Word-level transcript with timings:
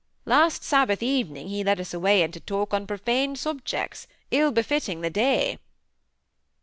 Last 0.25 0.63
Sabbath 0.63 1.03
evening 1.03 1.49
he 1.49 1.63
led 1.63 1.79
us 1.79 1.93
away 1.93 2.23
into 2.23 2.39
talk 2.39 2.73
on 2.73 2.87
profane 2.87 3.35
subjects 3.35 4.07
ill 4.31 4.51
befitting 4.51 5.01
the 5.01 5.11
day." 5.11 5.59